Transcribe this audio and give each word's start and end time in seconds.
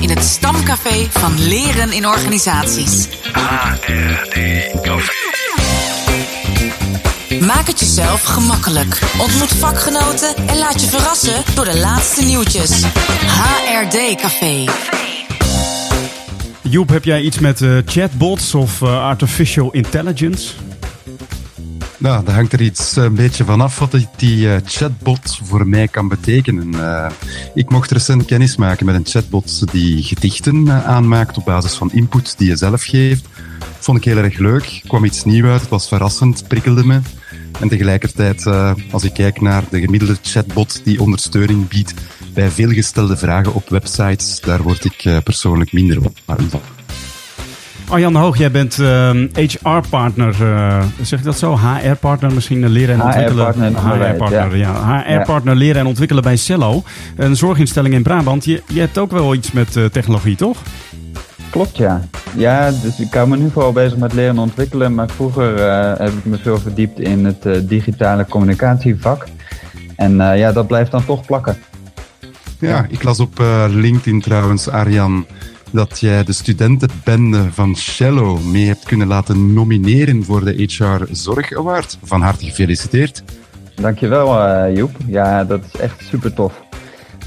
In 0.00 0.08
het 0.10 0.24
stamcafé 0.24 1.06
van 1.10 1.40
Leren 1.48 1.92
in 1.92 2.06
Organisaties. 2.06 3.08
HRD 3.32 4.36
Café. 4.82 5.12
Maak 7.40 7.66
het 7.66 7.80
jezelf 7.80 8.22
gemakkelijk. 8.22 9.00
Ontmoet 9.18 9.52
vakgenoten 9.54 10.36
en 10.36 10.58
laat 10.58 10.80
je 10.80 10.86
verrassen 10.88 11.42
door 11.54 11.64
de 11.64 11.78
laatste 11.78 12.24
nieuwtjes. 12.24 12.82
HRD 13.26 14.20
Café. 14.20 14.64
Joep, 16.62 16.88
heb 16.88 17.04
jij 17.04 17.20
iets 17.20 17.38
met 17.38 17.62
eh, 17.62 17.76
chatbots 17.84 18.54
of 18.54 18.82
eh, 18.82 19.04
artificial 19.04 19.70
intelligence? 19.70 20.52
Nou, 22.06 22.24
daar 22.24 22.34
hangt 22.34 22.52
er 22.52 22.60
iets 22.60 22.96
een 22.96 23.14
beetje 23.14 23.44
vanaf 23.44 23.78
wat 23.78 23.96
die, 24.16 24.52
eh, 24.52 24.60
chatbot 24.64 25.40
voor 25.42 25.68
mij 25.68 25.88
kan 25.88 26.08
betekenen. 26.08 26.74
Eh, 26.74 27.10
ik 27.54 27.70
mocht 27.70 27.90
recent 27.90 28.24
kennis 28.24 28.56
maken 28.56 28.86
met 28.86 28.94
een 28.94 29.06
chatbot 29.06 29.72
die 29.72 30.02
gedichten 30.02 30.68
eh, 30.68 30.86
aanmaakt 30.86 31.36
op 31.36 31.44
basis 31.44 31.74
van 31.74 31.92
input 31.92 32.38
die 32.38 32.48
je 32.48 32.56
zelf 32.56 32.82
geeft. 32.82 33.28
Vond 33.78 33.98
ik 33.98 34.04
heel 34.04 34.16
erg 34.16 34.38
leuk. 34.38 34.82
kwam 34.86 35.04
iets 35.04 35.24
nieuws 35.24 35.48
uit. 35.48 35.60
Het 35.60 35.70
was 35.70 35.88
verrassend, 35.88 36.48
prikkelde 36.48 36.84
me. 36.84 37.00
En 37.60 37.68
tegelijkertijd, 37.68 38.46
eh, 38.46 38.72
als 38.90 39.04
ik 39.04 39.12
kijk 39.12 39.40
naar 39.40 39.64
de 39.70 39.80
gemiddelde 39.80 40.16
chatbot 40.22 40.80
die 40.84 41.00
ondersteuning 41.00 41.68
biedt 41.68 41.94
bij 42.34 42.50
veelgestelde 42.50 43.16
vragen 43.16 43.54
op 43.54 43.68
websites, 43.68 44.40
daar 44.40 44.62
word 44.62 44.84
ik 44.84 45.04
eh, 45.04 45.18
persoonlijk 45.24 45.72
minder 45.72 45.98
warm 46.24 46.50
van. 46.50 46.75
Arjan 47.88 48.12
de 48.12 48.18
Hoog, 48.18 48.38
jij 48.38 48.50
bent 48.50 48.74
HR-partner, 49.32 50.34
zeg 51.02 51.18
ik 51.18 51.24
dat 51.24 51.38
zo? 51.38 51.58
HR-partner 51.58 52.32
misschien 52.32 52.64
eh, 52.64 52.70
leren 52.70 52.94
en 52.94 53.02
ontwikkelen. 53.02 53.74
HR-partner 53.74 54.56
ja. 54.56 55.04
HR-partner 55.06 55.56
leren 55.56 55.80
en 55.80 55.86
ontwikkelen 55.86 56.22
bij 56.22 56.36
Cello, 56.36 56.82
een 57.16 57.36
zorginstelling 57.36 57.94
in 57.94 58.02
Brabant. 58.02 58.44
Je, 58.44 58.62
je 58.68 58.80
hebt 58.80 58.98
ook 58.98 59.10
wel 59.10 59.34
iets 59.34 59.52
met 59.52 59.76
eh, 59.76 59.84
technologie, 59.84 60.36
toch? 60.36 60.58
Klopt, 61.50 61.76
ja. 61.76 62.00
Ja, 62.36 62.70
dus 62.70 63.00
ik 63.00 63.14
hou 63.14 63.28
me 63.28 63.36
nu 63.36 63.50
vooral 63.50 63.72
bezig 63.72 63.98
met 63.98 64.12
leren 64.12 64.30
en 64.30 64.38
ontwikkelen. 64.38 64.94
Maar 64.94 65.08
vroeger 65.08 65.54
eh, 65.54 65.98
heb 65.98 66.12
ik 66.12 66.24
me 66.24 66.38
veel 66.38 66.58
verdiept 66.58 67.00
in 67.00 67.24
het 67.24 67.46
eh, 67.46 67.60
digitale 67.62 68.26
communicatievak. 68.26 69.26
En 69.96 70.20
eh, 70.20 70.38
ja, 70.38 70.52
dat 70.52 70.66
blijft 70.66 70.90
dan 70.90 71.04
toch 71.04 71.26
plakken. 71.26 71.56
Ja, 72.58 72.86
ik 72.88 73.02
las 73.02 73.20
op 73.20 73.40
eh, 73.40 73.64
LinkedIn 73.68 74.20
trouwens, 74.20 74.68
Arjan, 74.68 75.26
dat 75.76 76.00
jij 76.00 76.24
de 76.24 76.32
studentenbende 76.32 77.52
van 77.52 77.74
Cello 77.74 78.38
mee 78.38 78.66
hebt 78.66 78.84
kunnen 78.84 79.06
laten 79.06 79.52
nomineren 79.52 80.24
voor 80.24 80.44
de 80.44 80.52
HR 80.52 81.04
Zorg 81.10 81.56
Award. 81.56 81.98
Van 82.02 82.20
harte 82.20 82.44
gefeliciteerd. 82.44 83.22
Dankjewel, 83.74 84.44
eh 84.44 84.76
Joep. 84.76 84.90
Ja, 85.06 85.44
dat 85.44 85.60
is 85.72 85.80
echt 85.80 86.02
super 86.08 86.32
tof. 86.32 86.62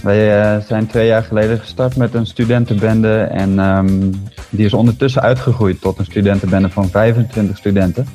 Wij 0.02 0.42
eh, 0.42 0.66
zijn 0.66 0.88
twee 0.88 1.08
jaar 1.08 1.24
geleden 1.24 1.60
gestart 1.60 1.96
met 1.96 2.14
een 2.14 2.26
studentenbende. 2.26 3.22
En 3.22 3.60
ehm, 3.60 4.12
die 4.50 4.66
is 4.66 4.74
ondertussen 4.74 5.22
uitgegroeid 5.22 5.82
tot 5.82 6.00
een 6.00 6.06
studentenbende 6.06 6.70
van 6.70 6.90
25 6.90 7.58
studenten. 7.58 8.08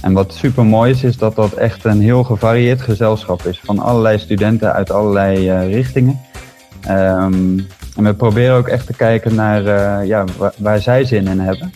En 0.00 0.12
wat 0.12 0.34
super 0.34 0.64
mooi 0.64 0.90
is, 0.90 1.04
is 1.04 1.16
dat 1.16 1.34
dat 1.34 1.52
echt 1.52 1.84
een 1.84 2.00
heel 2.00 2.24
gevarieerd 2.24 2.80
gezelschap 2.80 3.42
is. 3.42 3.60
Van 3.64 3.78
allerlei 3.78 4.18
studenten 4.18 4.72
uit 4.72 4.90
allerlei 4.90 5.48
eh, 5.48 5.72
richtingen. 5.72 6.20
Ehm, 6.80 7.58
en 7.96 8.04
we 8.04 8.14
proberen 8.14 8.56
ook 8.56 8.68
echt 8.68 8.86
te 8.86 8.94
kijken 8.94 9.34
naar 9.34 9.66
eh, 9.66 10.06
ja, 10.06 10.24
waar, 10.56 10.80
zij 10.80 11.04
zin 11.04 11.26
in 11.26 11.40
hebben. 11.40 11.72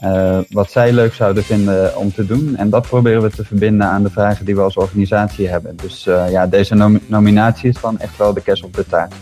Eh, 0.00 0.38
wat 0.50 0.70
zij 0.70 0.92
leuk 0.92 1.14
zouden 1.14 1.44
vinden 1.44 1.96
om 1.96 2.12
te 2.12 2.26
doen. 2.26 2.56
En 2.56 2.70
dat 2.70 2.86
proberen 2.86 3.22
we 3.22 3.30
te 3.30 3.44
verbinden 3.44 3.86
aan 3.86 4.02
de 4.02 4.10
vragen 4.10 4.44
die 4.44 4.54
we 4.54 4.60
als 4.60 4.76
organisatie 4.76 5.48
hebben. 5.48 5.76
Dus 5.76 6.06
eh, 6.06 6.30
ja, 6.30 6.46
deze 6.46 6.74
nom- 6.74 7.00
nominatie 7.06 7.68
is 7.68 7.80
dan 7.80 7.98
echt 7.98 8.16
wel 8.16 8.34
de 8.34 8.40
kerst 8.40 8.64
op 8.64 8.74
de 8.74 8.86
taart. 8.86 9.14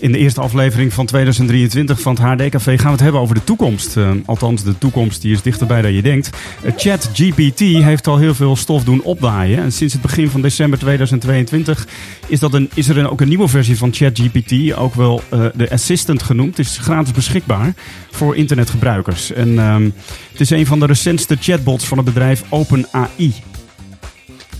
In 0.00 0.12
de 0.12 0.18
eerste 0.18 0.40
aflevering 0.40 0.92
van 0.92 1.06
2023 1.06 2.00
van 2.00 2.14
het 2.14 2.22
HD-café 2.22 2.78
gaan 2.78 2.86
we 2.86 2.92
het 2.92 3.00
hebben 3.00 3.20
over 3.20 3.34
de 3.34 3.44
toekomst. 3.44 3.96
Eh, 3.96 4.10
althans, 4.24 4.62
de 4.62 4.78
toekomst 4.78 5.22
die 5.22 5.32
is 5.32 5.42
dichterbij 5.42 5.82
dan 5.82 5.92
je 5.92 6.02
denkt. 6.02 6.30
Uh, 6.64 6.72
ChatGPT 6.76 7.58
heeft 7.58 8.06
al 8.06 8.16
heel 8.16 8.34
veel 8.34 8.56
stof 8.56 8.84
doen 8.84 9.02
opwaaien. 9.02 9.58
En 9.58 9.72
sinds 9.72 9.92
het 9.92 10.02
begin 10.02 10.30
van 10.30 10.42
december 10.42 10.78
2022 10.78 11.86
is, 12.26 12.40
dat 12.40 12.54
een, 12.54 12.70
is 12.74 12.88
er 12.88 12.98
een, 12.98 13.08
ook 13.08 13.20
een 13.20 13.28
nieuwe 13.28 13.48
versie 13.48 13.78
van 13.78 13.92
ChatGPT, 13.92 14.74
ook 14.74 14.94
wel 14.94 15.22
eh, 15.28 15.44
de 15.54 15.70
Assistant 15.70 16.22
genoemd. 16.22 16.56
Het 16.56 16.66
is 16.66 16.78
gratis 16.78 17.12
beschikbaar 17.12 17.74
voor 18.10 18.36
internetgebruikers. 18.36 19.32
En 19.32 19.58
ehm, 19.58 19.90
het 20.32 20.40
is 20.40 20.50
een 20.50 20.66
van 20.66 20.80
de 20.80 20.86
recentste 20.86 21.36
chatbots 21.40 21.84
van 21.84 21.96
het 21.96 22.06
bedrijf 22.06 22.42
OpenAI. 22.48 23.32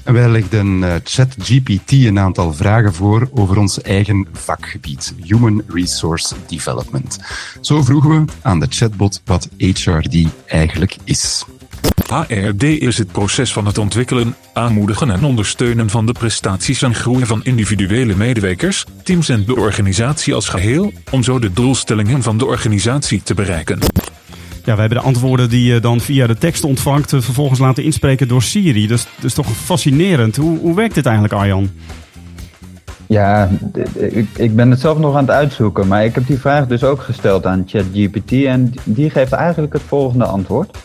En 0.04 0.12
wij 0.12 0.28
legden 0.28 0.84
eh, 0.84 0.94
ChatGPT 1.04 1.92
een 1.92 2.18
aantal 2.18 2.52
vragen 2.52 2.94
voor 2.94 3.28
over 3.34 3.58
ons 3.58 3.82
eigen 3.82 4.26
vakgebied, 4.32 5.14
Human 5.22 5.62
Resource 5.68 6.34
Development. 6.48 7.18
Zo 7.60 7.82
vroegen 7.82 8.10
we 8.10 8.32
aan 8.42 8.60
de 8.60 8.66
chatbot 8.68 9.22
wat 9.24 9.48
HRD 9.58 10.26
eigenlijk 10.46 10.96
is. 11.04 11.44
HRD 12.10 12.62
is 12.62 12.98
het 12.98 13.12
proces 13.12 13.52
van 13.52 13.66
het 13.66 13.78
ontwikkelen, 13.78 14.36
aanmoedigen 14.52 15.10
en 15.10 15.24
ondersteunen 15.24 15.90
van 15.90 16.06
de 16.06 16.12
prestaties 16.12 16.82
en 16.82 16.94
groei 16.94 17.26
van 17.26 17.44
individuele 17.44 18.16
medewerkers, 18.16 18.84
teams 19.02 19.28
en 19.28 19.44
de 19.44 19.56
organisatie 19.56 20.34
als 20.34 20.48
geheel, 20.48 20.92
om 21.10 21.22
zo 21.22 21.38
de 21.38 21.52
doelstellingen 21.52 22.22
van 22.22 22.38
de 22.38 22.46
organisatie 22.46 23.22
te 23.22 23.34
bereiken. 23.34 23.78
Ja, 24.64 24.72
wij 24.72 24.80
hebben 24.80 24.98
de 24.98 25.04
antwoorden 25.04 25.48
die 25.48 25.72
je 25.72 25.80
dan 25.80 26.00
via 26.00 26.26
de 26.26 26.38
tekst 26.38 26.64
ontvangt 26.64 27.12
eh, 27.12 27.20
vervolgens 27.20 27.58
laten 27.58 27.84
inspreken 27.84 28.28
door 28.28 28.42
Siri. 28.42 28.86
Dus 28.86 29.06
is 29.20 29.34
toch 29.34 29.46
fascinerend. 29.46 30.36
Hoe, 30.36 30.58
hoe 30.58 30.74
werkt 30.74 30.94
dit 30.94 31.04
eigenlijk, 31.04 31.34
Arjan? 31.34 31.70
Ja, 33.06 33.48
ik, 33.94 34.28
ik 34.36 34.56
ben 34.56 34.70
het 34.70 34.80
zelf 34.80 34.98
nog 34.98 35.14
aan 35.14 35.22
het 35.22 35.30
uitzoeken, 35.30 35.86
maar 35.86 36.04
ik 36.04 36.14
heb 36.14 36.26
die 36.26 36.38
vraag 36.38 36.66
dus 36.66 36.84
ook 36.84 37.00
gesteld 37.00 37.46
aan 37.46 37.64
ChatGPT 37.66 38.32
en 38.32 38.74
die 38.84 39.10
geeft 39.10 39.32
eigenlijk 39.32 39.72
het 39.72 39.82
volgende 39.82 40.24
antwoord. 40.24 40.78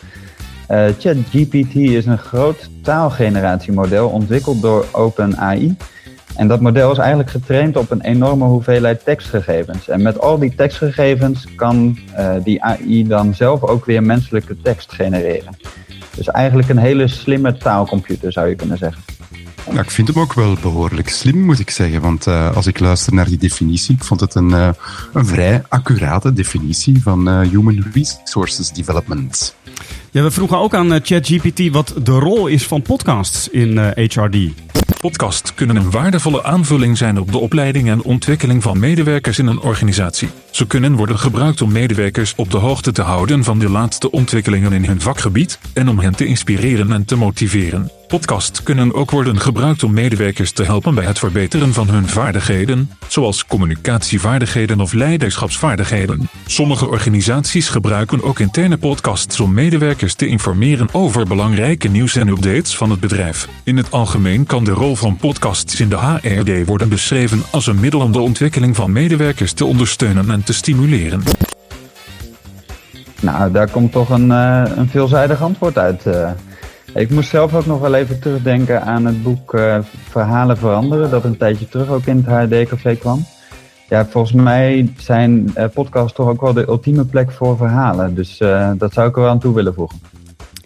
Eh, 0.66 0.84
ChatGPT 0.98 1.74
is 1.74 2.06
een 2.06 2.18
groot 2.18 2.70
taalgeneratiemodel 2.82 4.08
ontwikkeld 4.08 4.62
door 4.62 4.86
OpenAI. 4.92 5.76
En 6.36 6.48
dat 6.48 6.60
model 6.60 6.92
is 6.92 6.98
eigenlijk 6.98 7.30
getraind 7.30 7.76
op 7.76 7.90
een 7.90 8.00
enorme 8.00 8.44
hoeveelheid 8.44 9.04
tekstgegevens. 9.04 9.88
En 9.88 10.02
met 10.02 10.20
al 10.20 10.38
die 10.38 10.54
tekstgegevens 10.54 11.46
kan 11.54 11.98
eh, 12.14 12.34
die 12.44 12.62
AI 12.62 13.06
dan 13.06 13.34
zelf 13.34 13.62
ook 13.62 13.84
weer 13.84 14.02
menselijke 14.02 14.56
tekst 14.62 14.92
genereren. 14.92 15.56
Dus 16.16 16.28
eigenlijk 16.28 16.68
een 16.68 16.78
hele 16.78 17.08
slimme 17.08 17.56
taalcomputer 17.56 18.32
zou 18.32 18.48
je 18.48 18.54
kunnen 18.54 18.78
zeggen. 18.78 19.02
Nou, 19.66 19.80
ik 19.80 19.90
vind 19.90 20.08
hem 20.08 20.18
ook 20.18 20.32
wel 20.32 20.56
behoorlijk 20.62 21.08
slim, 21.08 21.38
moet 21.38 21.58
ik 21.58 21.70
zeggen. 21.70 22.00
Want 22.00 22.26
uh, 22.26 22.56
als 22.56 22.66
ik 22.66 22.80
luister 22.80 23.14
naar 23.14 23.26
die 23.26 23.38
definitie, 23.38 23.94
ik 23.94 24.04
vond 24.04 24.20
het 24.20 24.34
een, 24.34 24.50
uh, 24.50 24.68
een 25.12 25.26
vrij 25.26 25.62
accurate 25.68 26.32
definitie 26.32 27.02
van 27.02 27.40
Human 27.40 27.84
Resources 27.92 28.72
Development. 28.72 29.54
Ja, 30.10 30.22
we 30.22 30.30
vroegen 30.30 30.58
ook 30.58 30.74
aan 30.74 31.00
ChatGPT 31.02 31.70
wat 31.70 31.94
de 32.02 32.12
rol 32.12 32.46
is 32.46 32.66
van 32.66 32.82
podcasts 32.82 33.48
in 33.48 33.78
HRD. 33.78 34.36
Podcasts 35.00 35.54
kunnen 35.54 35.76
een 35.76 35.90
waardevolle 35.90 36.44
aanvulling 36.44 36.96
zijn 36.96 37.20
op 37.20 37.32
de 37.32 37.38
opleiding 37.38 37.88
en 37.88 38.02
ontwikkeling 38.02 38.62
van 38.62 38.78
medewerkers 38.78 39.38
in 39.38 39.46
een 39.46 39.60
organisatie. 39.60 40.28
Ze 40.50 40.66
kunnen 40.66 40.94
worden 40.94 41.18
gebruikt 41.18 41.62
om 41.62 41.72
medewerkers 41.72 42.34
op 42.36 42.50
de 42.50 42.56
hoogte 42.56 42.92
te 42.92 43.02
houden 43.02 43.44
van 43.44 43.58
de 43.58 43.70
laatste 43.70 44.10
ontwikkelingen 44.10 44.72
in 44.72 44.84
hun 44.84 45.00
vakgebied 45.00 45.58
en 45.72 45.88
om 45.88 45.98
hen 45.98 46.16
te 46.16 46.26
inspireren 46.26 46.92
en 46.92 47.04
te 47.04 47.16
motiveren. 47.16 47.90
Podcasts 48.06 48.62
kunnen 48.62 48.94
ook 48.94 49.10
worden 49.10 49.40
gebruikt 49.40 49.82
om 49.82 49.92
medewerkers 49.92 50.52
te 50.52 50.64
helpen 50.64 50.94
bij 50.94 51.04
het 51.04 51.18
verbeteren 51.18 51.72
van 51.72 51.88
hun 51.88 52.08
vaardigheden, 52.08 52.90
zoals 53.06 53.46
communicatievaardigheden 53.46 54.80
of 54.80 54.92
leiderschapsvaardigheden. 54.92 56.28
Sommige 56.46 56.88
organisaties 56.88 57.68
gebruiken 57.68 58.22
ook 58.22 58.38
interne 58.38 58.76
podcasts 58.76 59.40
om 59.40 59.54
medewerkers 59.54 60.14
te 60.14 60.26
informeren 60.26 60.88
over 60.92 61.26
belangrijke 61.26 61.88
nieuws 61.88 62.16
en 62.16 62.28
updates 62.28 62.76
van 62.76 62.90
het 62.90 63.00
bedrijf. 63.00 63.48
In 63.64 63.76
het 63.76 63.90
algemeen 63.90 64.46
kan 64.46 64.64
de 64.64 64.70
rol 64.70 64.96
van 64.96 65.16
podcasts 65.16 65.80
in 65.80 65.88
de 65.88 65.96
HRD 65.96 66.66
worden 66.66 66.88
beschreven 66.88 67.42
als 67.50 67.66
een 67.66 67.80
middel 67.80 68.00
om 68.00 68.12
de 68.12 68.20
ontwikkeling 68.20 68.76
van 68.76 68.92
medewerkers 68.92 69.52
te 69.52 69.64
ondersteunen 69.64 70.30
en 70.30 70.44
te 70.44 70.52
stimuleren. 70.52 71.22
Nou, 73.20 73.52
daar 73.52 73.70
komt 73.70 73.92
toch 73.92 74.10
een, 74.10 74.28
uh, 74.28 74.62
een 74.76 74.88
veelzijdig 74.88 75.42
antwoord 75.42 75.78
uit. 75.78 76.06
Uh. 76.06 76.30
Ik 76.94 77.10
moest 77.10 77.28
zelf 77.28 77.54
ook 77.54 77.66
nog 77.66 77.80
wel 77.80 77.94
even 77.94 78.20
terugdenken 78.20 78.82
aan 78.82 79.06
het 79.06 79.22
boek 79.22 79.54
uh, 79.54 79.78
Verhalen 80.08 80.56
veranderen, 80.56 81.10
dat 81.10 81.24
een 81.24 81.36
tijdje 81.36 81.68
terug 81.68 81.88
ook 81.88 82.04
in 82.06 82.24
het 82.26 82.50
HRD-café 82.50 82.96
kwam. 82.96 83.24
Ja, 83.88 84.06
volgens 84.06 84.32
mij 84.32 84.92
zijn 84.96 85.52
uh, 85.56 85.64
podcasts 85.74 86.16
toch 86.16 86.28
ook 86.28 86.40
wel 86.40 86.52
de 86.52 86.68
ultieme 86.68 87.04
plek 87.04 87.30
voor 87.30 87.56
verhalen. 87.56 88.14
Dus 88.14 88.40
uh, 88.40 88.70
dat 88.76 88.92
zou 88.92 89.08
ik 89.08 89.16
er 89.16 89.22
wel 89.22 89.30
aan 89.30 89.38
toe 89.38 89.54
willen 89.54 89.74
voegen. 89.74 90.00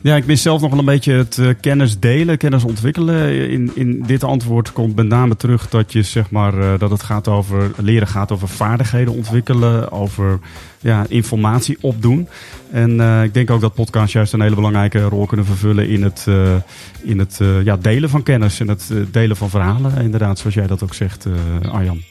Ja, 0.02 0.16
ik 0.16 0.26
mis 0.26 0.42
zelf 0.42 0.60
nog 0.60 0.70
wel 0.70 0.78
een 0.78 0.84
beetje 0.84 1.12
het 1.12 1.36
uh, 1.36 1.50
kennis 1.60 1.98
delen, 1.98 2.38
kennis 2.38 2.64
ontwikkelen. 2.64 3.50
In, 3.50 3.70
in 3.74 4.02
dit 4.06 4.24
antwoord 4.24 4.72
komt 4.72 4.96
met 4.96 5.06
name 5.06 5.36
terug 5.36 5.68
dat 5.68 5.92
je 5.92 6.02
zeg 6.02 6.30
maar 6.30 6.54
uh, 6.54 6.78
dat 6.78 6.90
het 6.90 7.02
gaat 7.02 7.28
over 7.28 7.70
leren 7.76 8.08
gaat 8.08 8.32
over 8.32 8.48
vaardigheden 8.48 9.14
ontwikkelen, 9.14 9.92
over 9.92 10.38
ja, 10.78 11.04
informatie 11.08 11.78
opdoen. 11.80 12.28
En 12.70 12.90
uh, 12.90 13.22
ik 13.22 13.34
denk 13.34 13.50
ook 13.50 13.60
dat 13.60 13.74
podcasts 13.74 14.12
juist 14.12 14.32
een 14.32 14.40
hele 14.40 14.54
belangrijke 14.54 15.02
rol 15.02 15.26
kunnen 15.26 15.46
vervullen 15.46 15.88
in 15.88 16.02
het, 16.02 16.26
in 17.02 17.18
het 17.18 17.40
ja, 17.64 17.76
delen 17.76 18.10
van 18.10 18.22
kennis 18.22 18.60
en 18.60 18.68
het 18.68 18.92
delen 19.10 19.36
van 19.36 19.50
verhalen. 19.50 19.96
Inderdaad, 19.96 20.38
zoals 20.38 20.54
jij 20.54 20.66
dat 20.66 20.82
ook 20.82 20.94
zegt, 20.94 21.26
Arjan. 21.70 22.02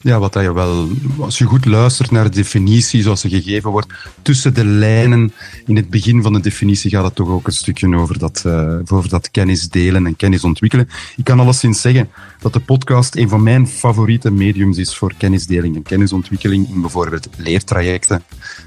Ja, 0.00 0.18
wat 0.18 0.32
dat 0.32 0.42
je 0.42 0.52
wel, 0.52 0.88
als 1.18 1.38
je 1.38 1.44
goed 1.44 1.64
luistert 1.64 2.10
naar 2.10 2.24
de 2.24 2.36
definitie 2.36 3.02
zoals 3.02 3.20
ze 3.20 3.28
gegeven 3.28 3.70
wordt, 3.70 3.92
tussen 4.22 4.54
de 4.54 4.64
lijnen 4.64 5.32
in 5.66 5.76
het 5.76 5.90
begin 5.90 6.22
van 6.22 6.32
de 6.32 6.40
definitie 6.40 6.90
gaat 6.90 7.04
het 7.04 7.14
toch 7.14 7.28
ook 7.28 7.46
een 7.46 7.52
stukje 7.52 7.96
over 7.96 8.18
dat, 8.18 8.42
uh, 8.46 8.78
over 8.86 9.08
dat 9.08 9.30
kennis 9.30 9.68
delen 9.68 10.06
en 10.06 10.16
kennis 10.16 10.44
ontwikkelen. 10.44 10.88
Ik 11.16 11.24
kan 11.24 11.40
alleszins 11.40 11.80
zeggen 11.80 12.08
dat 12.40 12.52
de 12.52 12.60
podcast 12.60 13.16
een 13.16 13.28
van 13.28 13.42
mijn 13.42 13.68
favoriete 13.68 14.30
mediums 14.30 14.76
is 14.76 14.96
voor 14.96 15.14
kennisdeling 15.18 15.76
en 15.76 15.82
kennisontwikkeling 15.82 16.68
in 16.68 16.80
bijvoorbeeld 16.80 17.28
leertrajecten. 17.36 18.22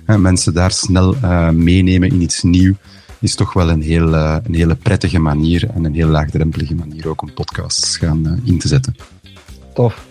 Uh, 0.08 0.16
mensen 0.16 0.54
daar 0.54 0.72
snel 0.72 1.16
uh, 1.16 1.50
meenemen 1.50 2.10
in 2.10 2.22
iets 2.22 2.44
nieuws 2.44 2.76
is 3.20 3.36
toch 3.36 3.54
wel 3.54 3.70
een, 3.70 3.82
heel, 3.82 4.14
een 4.14 4.54
hele 4.54 4.76
prettige 4.76 5.20
manier 5.20 5.70
en 5.70 5.84
een 5.84 5.94
heel 5.94 6.08
laagdrempelige 6.08 6.76
manier 6.76 7.08
ook 7.08 7.22
om 7.22 7.34
podcasts 7.34 7.98
gaan 7.98 8.42
in 8.44 8.58
te 8.58 8.68
zetten. 8.68 8.96
Tof. 9.74 10.11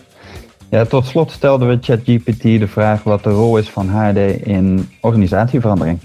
Ja, 0.70 0.84
tot 0.84 1.06
slot 1.06 1.30
stelden 1.30 1.68
we 1.68 1.78
ChatGPT 1.80 2.42
de 2.42 2.68
vraag 2.68 3.02
wat 3.02 3.22
de 3.22 3.30
rol 3.30 3.58
is 3.58 3.68
van 3.68 3.88
HRD 3.88 4.46
in 4.46 4.88
organisatieverandering. 5.00 5.98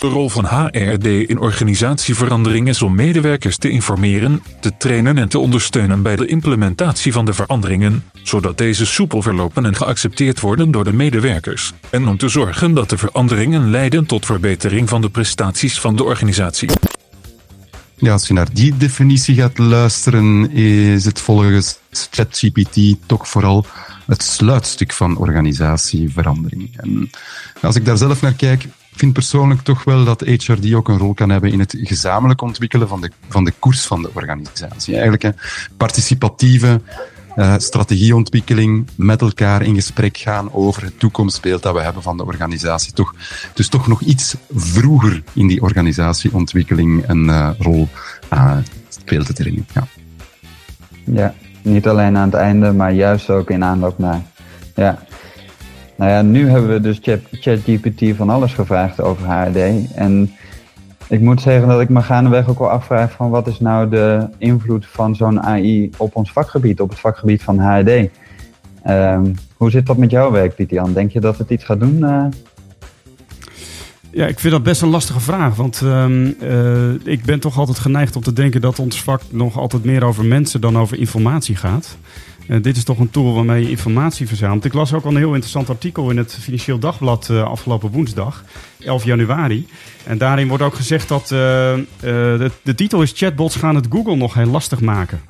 De 0.00 0.06
rol 0.06 0.28
van 0.28 0.44
HRD 0.44 1.06
in 1.06 1.38
organisatieverandering 1.38 2.68
is 2.68 2.82
om 2.82 2.94
medewerkers 2.94 3.56
te 3.56 3.70
informeren, 3.70 4.42
te 4.60 4.76
trainen 4.76 5.18
en 5.18 5.28
te 5.28 5.38
ondersteunen 5.38 6.02
bij 6.02 6.16
de 6.16 6.26
implementatie 6.26 7.12
van 7.12 7.24
de 7.24 7.32
veranderingen, 7.32 8.04
zodat 8.22 8.58
deze 8.58 8.86
soepel 8.86 9.22
verlopen 9.22 9.64
en 9.64 9.76
geaccepteerd 9.76 10.40
worden 10.40 10.70
door 10.70 10.84
de 10.84 10.92
medewerkers, 10.92 11.72
en 11.90 12.08
om 12.08 12.16
te 12.16 12.28
zorgen 12.28 12.74
dat 12.74 12.90
de 12.90 12.98
veranderingen 12.98 13.70
leiden 13.70 14.06
tot 14.06 14.26
verbetering 14.26 14.88
van 14.88 15.00
de 15.00 15.10
prestaties 15.10 15.80
van 15.80 15.96
de 15.96 16.04
organisatie. 16.04 16.68
Ja, 18.00 18.12
als 18.12 18.26
je 18.26 18.34
naar 18.34 18.52
die 18.52 18.76
definitie 18.76 19.34
gaat 19.34 19.58
luisteren, 19.58 20.50
is 20.50 21.04
het 21.04 21.20
volgens 21.20 21.78
ChatGPT 21.90 22.96
toch 23.06 23.28
vooral 23.28 23.66
het 24.06 24.22
sluitstuk 24.22 24.92
van 24.92 25.16
organisatieverandering. 25.16 26.76
En 26.76 27.10
als 27.60 27.76
ik 27.76 27.84
daar 27.84 27.96
zelf 27.96 28.20
naar 28.20 28.32
kijk, 28.32 28.66
vind 28.94 29.12
persoonlijk 29.12 29.60
toch 29.60 29.84
wel 29.84 30.04
dat 30.04 30.20
HRD 30.20 30.74
ook 30.74 30.88
een 30.88 30.98
rol 30.98 31.14
kan 31.14 31.30
hebben 31.30 31.52
in 31.52 31.58
het 31.58 31.76
gezamenlijk 31.80 32.42
ontwikkelen 32.42 32.88
van 32.88 33.00
de, 33.00 33.10
van 33.28 33.44
de 33.44 33.52
koers 33.58 33.86
van 33.86 34.02
de 34.02 34.10
organisatie. 34.12 34.92
Eigenlijk 34.92 35.22
een 35.22 35.36
participatieve 35.76 36.80
uh, 37.38 37.54
strategieontwikkeling, 37.56 38.86
met 38.94 39.20
elkaar 39.20 39.62
in 39.62 39.74
gesprek 39.74 40.16
gaan 40.16 40.52
over 40.52 40.82
het 40.82 40.98
toekomstbeeld 40.98 41.62
dat 41.62 41.74
we 41.74 41.80
hebben 41.80 42.02
van 42.02 42.16
de 42.16 42.24
organisatie. 42.24 42.92
Toch, 42.92 43.14
dus 43.54 43.68
toch 43.68 43.88
nog 43.88 44.00
iets 44.00 44.36
vroeger 44.54 45.22
in 45.32 45.46
die 45.46 45.62
organisatieontwikkeling 45.62 47.08
een 47.08 47.24
uh, 47.24 47.50
rol 47.58 47.88
uh, 48.32 48.56
speelt 48.88 49.38
erin. 49.38 49.66
Ja. 49.74 49.86
ja, 51.04 51.34
niet 51.62 51.86
alleen 51.86 52.16
aan 52.16 52.28
het 52.30 52.34
einde, 52.34 52.72
maar 52.72 52.92
juist 52.92 53.30
ook 53.30 53.50
in 53.50 53.64
aanloop 53.64 53.98
naar. 53.98 54.22
Ja. 54.74 54.98
Nou 55.96 56.10
ja, 56.10 56.22
nu 56.22 56.48
hebben 56.48 56.70
we 56.70 56.80
dus 56.80 57.00
ChatGPT 57.30 58.16
van 58.16 58.30
alles 58.30 58.54
gevraagd 58.54 59.00
over 59.00 59.26
HRD. 59.26 59.92
En 59.94 60.32
ik 61.08 61.20
moet 61.20 61.40
zeggen 61.40 61.68
dat 61.68 61.80
ik 61.80 61.88
me 61.88 62.02
gaandeweg 62.02 62.48
ook 62.48 62.58
wel 62.58 62.70
afvraag 62.70 63.12
van 63.12 63.30
wat 63.30 63.46
is 63.46 63.60
nou 63.60 63.88
de 63.88 64.28
invloed 64.38 64.86
van 64.86 65.16
zo'n 65.16 65.42
AI 65.42 65.90
op 65.96 66.16
ons 66.16 66.32
vakgebied, 66.32 66.80
op 66.80 66.88
het 66.88 67.00
vakgebied 67.00 67.42
van 67.42 67.58
HRD. 67.58 67.88
Um, 67.88 68.08
ehm, 68.82 69.32
hoe 69.56 69.70
zit 69.70 69.86
dat 69.86 69.96
met 69.96 70.10
jouw 70.10 70.30
werk, 70.30 70.54
Pieter 70.54 70.94
Denk 70.94 71.10
je 71.10 71.20
dat 71.20 71.38
het 71.38 71.50
iets 71.50 71.64
gaat 71.64 71.80
doen? 71.80 71.98
Uh? 71.98 72.24
Ja, 74.10 74.26
ik 74.26 74.38
vind 74.38 74.52
dat 74.52 74.62
best 74.62 74.82
een 74.82 74.88
lastige 74.88 75.20
vraag. 75.20 75.56
Want 75.56 75.80
um, 75.80 76.34
uh, 76.42 76.90
ik 77.04 77.24
ben 77.24 77.40
toch 77.40 77.58
altijd 77.58 77.78
geneigd 77.78 78.16
om 78.16 78.22
te 78.22 78.32
denken 78.32 78.60
dat 78.60 78.78
ons 78.78 79.02
vak 79.02 79.22
nog 79.30 79.58
altijd 79.58 79.84
meer 79.84 80.04
over 80.04 80.24
mensen 80.24 80.60
dan 80.60 80.78
over 80.78 80.98
informatie 80.98 81.56
gaat. 81.56 81.96
Uh, 82.48 82.62
dit 82.62 82.76
is 82.76 82.84
toch 82.84 82.98
een 82.98 83.10
tool 83.10 83.34
waarmee 83.34 83.62
je 83.62 83.70
informatie 83.70 84.26
verzamelt. 84.26 84.64
Ik 84.64 84.72
las 84.72 84.92
ook 84.92 85.04
al 85.04 85.10
een 85.10 85.16
heel 85.16 85.28
interessant 85.28 85.68
artikel 85.68 86.10
in 86.10 86.16
het 86.16 86.38
Financieel 86.40 86.78
Dagblad 86.78 87.28
uh, 87.30 87.42
afgelopen 87.42 87.90
woensdag, 87.90 88.44
11 88.78 89.04
januari. 89.04 89.66
En 90.04 90.18
daarin 90.18 90.48
wordt 90.48 90.62
ook 90.62 90.74
gezegd 90.74 91.08
dat 91.08 91.28
de, 91.28 92.50
de 92.62 92.74
titel 92.74 93.02
is 93.02 93.12
Chatbots 93.14 93.56
gaan 93.56 93.74
het 93.74 93.86
Google 93.90 94.16
nog 94.16 94.34
heel 94.34 94.46
lastig 94.46 94.80
maken. 94.80 95.20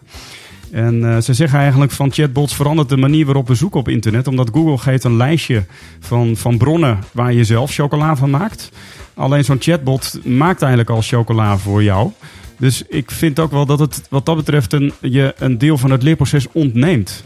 En 0.71 1.23
ze 1.23 1.35
zeggen 1.35 1.59
eigenlijk 1.59 1.93
van 1.93 2.13
chatbots 2.13 2.55
verandert 2.55 2.89
de 2.89 2.97
manier 2.97 3.25
waarop 3.25 3.49
we 3.49 3.55
zoeken 3.55 3.81
op 3.81 3.89
internet. 3.89 4.27
Omdat 4.27 4.51
Google 4.53 4.79
geeft 4.79 5.05
een 5.05 5.17
lijstje 5.17 5.65
van, 6.01 6.37
van 6.37 6.59
bronnen 6.59 6.99
waar 7.13 7.33
je 7.33 7.45
zelf 7.45 7.73
chocola 7.73 8.17
van 8.17 8.31
maakt. 8.31 8.71
Alleen 9.15 9.45
zo'n 9.45 9.61
chatbot 9.61 10.21
maakt 10.25 10.61
eigenlijk 10.61 10.91
al 10.91 11.03
chocola 11.03 11.59
voor 11.59 11.83
jou. 11.83 12.11
Dus 12.59 12.83
ik 12.89 13.11
vind 13.11 13.39
ook 13.39 13.51
wel 13.51 13.67
dat 13.67 13.79
het 13.79 14.07
wat 14.11 14.27
dat 14.27 14.37
betreft 14.37 14.77
je 15.01 15.35
een 15.39 15.59
deel 15.59 15.79
van 15.79 15.91
het 15.91 16.03
leerproces 16.03 16.47
ontneemt. 16.53 17.25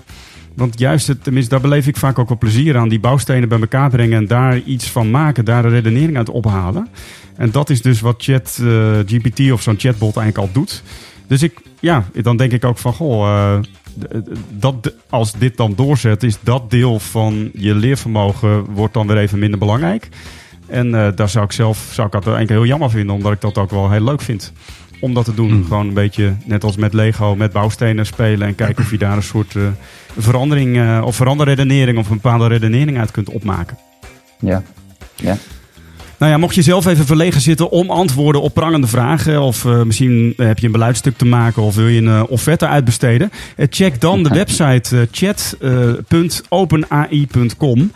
Want 0.54 0.78
juist, 0.78 1.06
het, 1.06 1.24
tenminste, 1.24 1.50
daar 1.50 1.60
beleef 1.60 1.86
ik 1.86 1.96
vaak 1.96 2.18
ook 2.18 2.28
wel 2.28 2.38
plezier 2.38 2.76
aan. 2.76 2.88
Die 2.88 3.00
bouwstenen 3.00 3.48
bij 3.48 3.60
elkaar 3.60 3.90
brengen 3.90 4.18
en 4.18 4.26
daar 4.26 4.58
iets 4.58 4.90
van 4.90 5.10
maken. 5.10 5.44
Daar 5.44 5.64
een 5.64 5.70
redenering 5.70 6.16
uit 6.16 6.28
ophalen. 6.28 6.88
En 7.36 7.50
dat 7.50 7.70
is 7.70 7.82
dus 7.82 8.00
wat 8.00 8.22
Chat 8.22 8.58
uh, 8.62 8.98
GPT 9.06 9.52
of 9.52 9.62
zo'n 9.62 9.78
chatbot 9.78 10.16
eigenlijk 10.16 10.48
al 10.48 10.52
doet. 10.52 10.82
Dus 11.26 11.42
ik, 11.42 11.60
ja, 11.80 12.04
dan 12.12 12.36
denk 12.36 12.52
ik 12.52 12.64
ook 12.64 12.78
van, 12.78 12.92
goh, 12.92 13.26
uh, 13.26 13.58
dat, 14.50 14.92
als 15.10 15.32
dit 15.32 15.56
dan 15.56 15.74
doorzet, 15.74 16.22
is 16.22 16.38
dat 16.42 16.70
deel 16.70 16.98
van 16.98 17.50
je 17.54 17.74
leervermogen 17.74 18.64
wordt 18.64 18.94
dan 18.94 19.06
weer 19.06 19.18
even 19.18 19.38
minder 19.38 19.58
belangrijk. 19.58 20.08
En 20.66 20.86
uh, 20.86 21.08
daar 21.14 21.28
zou 21.28 21.44
ik 21.44 21.52
zelf 21.52 21.90
zou 21.92 22.06
ik 22.06 22.12
dat 22.12 22.26
eigenlijk 22.26 22.50
heel 22.50 22.66
jammer 22.66 22.90
vinden, 22.90 23.14
omdat 23.14 23.32
ik 23.32 23.40
dat 23.40 23.58
ook 23.58 23.70
wel 23.70 23.90
heel 23.90 24.04
leuk 24.04 24.20
vind. 24.20 24.52
Om 25.02 25.14
dat 25.14 25.24
te 25.24 25.34
doen. 25.34 25.52
Mm. 25.52 25.64
Gewoon 25.64 25.88
een 25.88 25.94
beetje 25.94 26.36
net 26.44 26.64
als 26.64 26.76
met 26.76 26.92
Lego, 26.92 27.36
met 27.36 27.52
bouwstenen 27.52 28.06
spelen 28.06 28.48
en 28.48 28.54
kijken 28.54 28.84
of 28.84 28.90
je 28.90 28.98
daar 28.98 29.16
een 29.16 29.22
soort 29.22 29.54
uh, 29.54 29.68
verandering 30.18 30.76
uh, 30.76 31.02
of 31.04 31.16
veranderredenering 31.16 31.98
of 31.98 32.08
een 32.08 32.20
bepaalde 32.20 32.46
redenering 32.46 32.98
uit 32.98 33.10
kunt 33.10 33.28
opmaken. 33.28 33.78
Ja, 34.38 34.62
ja. 35.16 35.36
Nou 36.22 36.34
ja, 36.34 36.40
mocht 36.40 36.54
je 36.54 36.62
zelf 36.62 36.86
even 36.86 37.06
verlegen 37.06 37.40
zitten 37.40 37.70
om 37.70 37.90
antwoorden 37.90 38.42
op 38.42 38.54
prangende 38.54 38.86
vragen, 38.86 39.40
of 39.40 39.64
uh, 39.64 39.82
misschien 39.82 40.34
heb 40.36 40.58
je 40.58 40.66
een 40.66 40.72
beluidstuk 40.72 41.16
te 41.16 41.24
maken 41.24 41.62
of 41.62 41.74
wil 41.74 41.88
je 41.88 41.98
een 41.98 42.06
uh, 42.06 42.22
offerte 42.28 42.66
uitbesteden, 42.66 43.30
uh, 43.56 43.66
check 43.70 44.00
dan 44.00 44.22
de 44.22 44.28
website 44.28 45.08
chat.openai.com. 45.10 47.92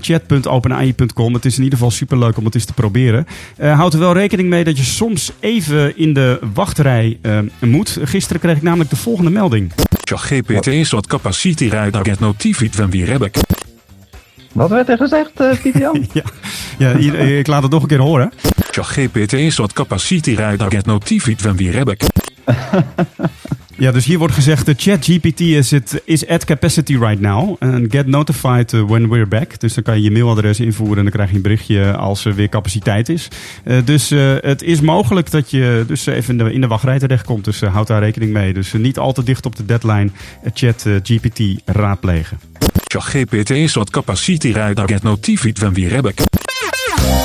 chat.openai.com. 0.00 1.34
Het 1.34 1.44
is 1.44 1.56
in 1.56 1.62
ieder 1.62 1.78
geval 1.78 1.92
superleuk 1.92 2.36
om 2.36 2.44
het 2.44 2.54
eens 2.54 2.64
te 2.64 2.72
proberen. 2.72 3.26
houd 3.58 3.92
er 3.92 3.98
wel 3.98 4.12
rekening 4.12 4.48
mee 4.48 4.64
dat 4.64 4.76
je 4.76 4.84
soms 4.84 5.32
even 5.40 5.98
in 5.98 6.14
de 6.14 6.38
wachtrij 6.54 7.18
moet. 7.60 7.98
Gisteren 8.02 8.40
kreeg 8.40 8.56
ik 8.56 8.62
namelijk 8.62 8.90
de 8.90 8.96
volgende 8.96 9.30
melding. 9.30 9.72
GPT 10.04 10.66
is 10.66 10.90
wat 10.90 11.06
capaciteit 11.06 11.96
get 12.02 12.20
notified 12.20 12.76
when 12.76 12.90
we 12.90 12.98
hebben. 12.98 13.30
Wat 14.52 14.70
werd 14.70 14.88
er 14.88 14.96
gezegd, 14.96 15.40
uh, 15.40 15.52
Pieter 15.62 15.80
Jan? 15.80 16.06
ja, 16.12 16.22
ja 16.78 16.92
ik 17.16 17.46
laat 17.46 17.62
het 17.62 17.72
nog 17.72 17.82
een 17.82 17.88
keer 17.88 17.98
horen. 17.98 18.32
GPT 18.70 19.32
is 19.32 19.56
wat 19.56 19.72
capaciteit 19.72 20.62
get 20.62 20.86
notified 20.86 21.42
when 21.42 21.56
we 21.56 21.64
hebben. 21.64 21.96
Ja, 23.80 23.92
dus 23.92 24.04
hier 24.04 24.18
wordt 24.18 24.34
gezegd: 24.34 24.66
de 24.66 24.74
ChatGPT 24.76 25.40
is, 25.40 25.72
it, 25.72 26.02
is 26.04 26.26
at 26.26 26.44
capacity 26.44 26.96
right 26.96 27.20
now. 27.20 27.56
And 27.58 27.92
get 27.92 28.06
notified 28.06 28.70
when 28.70 29.08
we're 29.08 29.26
back. 29.26 29.60
Dus 29.60 29.74
dan 29.74 29.82
kan 29.82 29.96
je 29.96 30.02
je 30.02 30.10
mailadres 30.10 30.60
invoeren 30.60 30.96
en 30.96 31.02
dan 31.02 31.12
krijg 31.12 31.30
je 31.30 31.36
een 31.36 31.42
berichtje 31.42 31.96
als 31.96 32.24
er 32.24 32.34
weer 32.34 32.48
capaciteit 32.48 33.08
is. 33.08 33.28
Uh, 33.64 33.78
dus 33.84 34.12
uh, 34.12 34.34
het 34.40 34.62
is 34.62 34.80
mogelijk 34.80 35.30
dat 35.30 35.50
je 35.50 35.84
dus 35.86 36.06
even 36.06 36.38
in 36.38 36.44
de, 36.44 36.52
in 36.52 36.60
de 36.60 36.66
wachtrij 36.66 36.98
terechtkomt. 36.98 37.44
Dus 37.44 37.60
houd 37.60 37.86
daar 37.86 38.00
rekening 38.00 38.32
mee. 38.32 38.52
Dus 38.52 38.72
niet 38.72 38.98
al 38.98 39.12
te 39.12 39.22
dicht 39.22 39.46
op 39.46 39.56
de 39.56 39.64
deadline 39.64 40.10
ChatGPT 40.54 41.40
raadplegen. 41.64 42.38
ChatGPT 42.90 43.50
is 43.50 43.74
wat 43.74 43.90
capaciteit 43.90 44.80
get 44.86 45.02
notified 45.02 45.58
when 45.58 45.72
we're 45.72 46.02
back. 46.02 46.18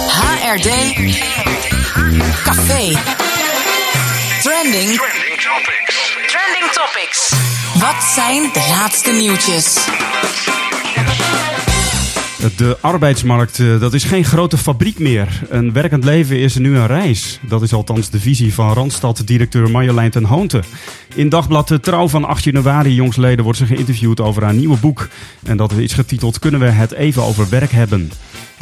HRD 0.10 0.70
Café 2.44 2.94
Trending 4.42 5.00
Trending 6.28 6.72
Topics. 6.72 7.34
Wat 7.80 8.04
zijn 8.16 8.50
de 8.54 8.66
laatste 8.70 9.12
nieuwtjes? 9.12 9.78
De 12.58 12.78
arbeidsmarkt, 12.82 13.60
eh, 13.60 13.80
dat 13.80 13.94
is 13.94 14.04
geen 14.04 14.26
grote 14.26 14.58
fabriek 14.58 15.00
meer. 15.00 15.42
Een 15.50 15.74
werkend 15.74 16.04
leven 16.04 16.40
is 16.40 16.58
nu 16.58 16.78
een 16.78 16.88
reis. 16.88 17.40
Dat 17.48 17.62
is 17.62 17.74
althans 17.74 18.10
de 18.10 18.20
visie 18.20 18.54
van 18.54 18.74
Randstad-directeur 18.74 19.72
Marjolein 19.72 20.12
ten 20.12 20.24
Hoonte. 20.24 20.64
In 21.16 21.30
dagblad 21.30 21.68
de 21.68 21.80
Trouw 21.80 22.08
van 22.08 22.26
8 22.26 22.44
januari 22.44 22.94
jongsleden 22.94 23.44
wordt 23.44 23.60
ze 23.60 23.66
geïnterviewd 23.66 24.20
over 24.22 24.44
haar 24.44 24.54
nieuwe 24.54 24.78
boek. 24.78 25.08
En 25.44 25.58
dat 25.58 25.72
is 25.72 25.94
getiteld 25.94 26.40
Kunnen 26.40 26.60
we 26.60 26.66
het 26.66 26.92
even 26.92 27.24
over 27.24 27.50
werk 27.50 27.72
hebben? 27.72 28.12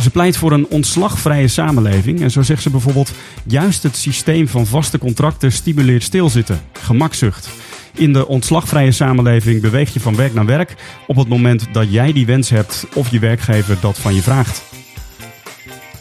Ze 0.02 0.10
pleit 0.10 0.38
voor 0.38 0.52
een 0.52 0.68
ontslagvrije 0.68 1.48
samenleving. 1.48 2.22
En 2.22 2.32
zo 2.32 2.42
zegt 2.42 2.62
ze 2.62 2.70
bijvoorbeeld: 2.70 3.12
juist 3.48 3.84
het 3.84 3.98
systeem 3.98 4.48
van 4.48 4.66
vaste 4.66 4.98
contracten 4.98 5.52
stimuleert 5.52 6.04
stilzitten, 6.04 6.62
gemakzucht. 6.82 7.50
In 7.96 8.14
de 8.14 8.28
ontslagvrije 8.28 8.92
samenleving 8.92 9.62
beweeg 9.62 9.94
je 9.94 10.00
van 10.00 10.16
werk 10.16 10.34
naar 10.34 10.46
werk 10.46 10.76
op 11.08 11.16
het 11.16 11.28
moment 11.28 11.68
dat 11.72 11.92
jij 11.92 12.14
die 12.14 12.26
wens 12.26 12.50
hebt 12.50 12.88
of 12.94 13.10
je 13.10 13.20
werkgever 13.20 13.78
dat 13.82 14.00
van 14.00 14.16
je 14.16 14.22
vraagt. 14.22 14.64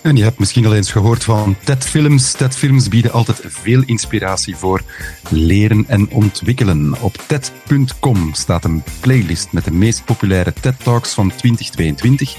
En 0.02 0.16
je 0.16 0.22
hebt 0.22 0.38
misschien 0.38 0.66
al 0.66 0.74
eens 0.74 0.92
gehoord 0.92 1.24
van 1.24 1.56
TED-films. 1.64 2.32
TED-films 2.32 2.88
bieden 2.88 3.12
altijd 3.12 3.42
veel 3.46 3.82
inspiratie 3.86 4.56
voor 4.56 4.82
leren 5.28 5.84
en 5.88 6.10
ontwikkelen. 6.10 6.94
Op 7.00 7.16
TED.com 7.26 8.34
staat 8.34 8.64
een 8.64 8.82
playlist 9.00 9.52
met 9.52 9.64
de 9.64 9.72
meest 9.72 10.04
populaire 10.04 10.52
TED-talks 10.60 11.14
van 11.14 11.32
2022. 11.36 12.36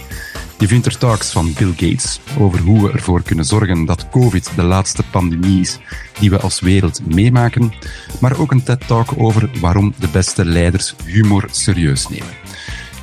Je 0.63 0.69
vindt 0.69 0.85
er 0.85 0.97
talks 0.97 1.31
van 1.31 1.53
Bill 1.53 1.71
Gates 1.71 2.19
over 2.39 2.59
hoe 2.59 2.83
we 2.83 2.91
ervoor 2.91 3.21
kunnen 3.21 3.45
zorgen 3.45 3.85
dat 3.85 4.09
COVID 4.09 4.51
de 4.55 4.63
laatste 4.63 5.03
pandemie 5.11 5.59
is 5.59 5.79
die 6.19 6.29
we 6.29 6.39
als 6.39 6.59
wereld 6.59 7.01
meemaken, 7.05 7.73
maar 8.19 8.39
ook 8.39 8.51
een 8.51 8.63
TED-talk 8.63 9.13
over 9.17 9.49
waarom 9.59 9.93
de 9.99 10.07
beste 10.07 10.45
leiders 10.45 10.95
humor 11.05 11.47
serieus 11.51 12.07
nemen. 12.07 12.27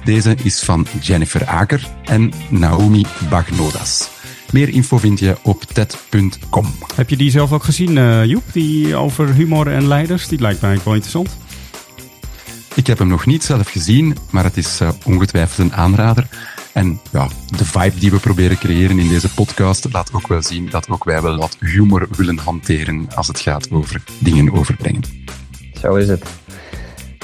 Deze 0.05 0.37
is 0.43 0.63
van 0.63 0.87
Jennifer 1.01 1.47
Aker 1.47 1.89
en 2.05 2.33
Naomi 2.49 3.05
Bagnodas. 3.31 4.09
Meer 4.53 4.69
info 4.69 4.99
vind 4.99 5.19
je 5.19 5.37
op 5.43 5.63
TED.com. 5.63 6.67
Heb 6.95 7.11
je 7.11 7.17
die 7.17 7.31
zelf 7.31 7.53
ook 7.53 7.65
gezien, 7.65 7.97
uh, 7.97 8.25
Joep? 8.25 8.45
Die 8.53 8.97
over 8.97 9.35
humor 9.35 9.67
en 9.67 9.87
leiders? 9.87 10.29
Die 10.29 10.41
lijkt 10.41 10.61
mij 10.61 10.81
wel 10.85 10.95
interessant. 10.95 11.37
Ik 12.75 12.87
heb 12.87 12.99
hem 12.99 13.09
nog 13.09 13.27
niet 13.27 13.45
zelf 13.45 13.71
gezien, 13.71 14.17
maar 14.31 14.45
het 14.45 14.57
is 14.57 14.81
uh, 14.81 14.89
ongetwijfeld 15.05 15.59
een 15.59 15.75
aanrader. 15.75 16.27
En 16.73 17.01
ja, 17.13 17.29
de 17.57 17.65
vibe 17.65 17.99
die 17.99 18.11
we 18.11 18.19
proberen 18.19 18.59
creëren 18.59 18.99
in 18.99 19.09
deze 19.09 19.35
podcast 19.35 19.93
laat 19.93 20.13
ook 20.13 20.29
wel 20.29 20.43
zien 20.43 20.69
dat 20.71 20.89
ook 20.89 21.05
wij 21.05 21.23
wel 21.23 21.37
wat 21.37 21.57
humor 21.61 22.09
willen 22.17 22.39
hanteren 22.39 23.09
als 23.15 23.27
het 23.27 23.41
gaat 23.41 23.71
over 23.71 24.03
dingen 24.19 24.53
overbrengen. 24.53 25.03
Zo 25.81 25.95
is 25.95 26.09
het. 26.09 26.25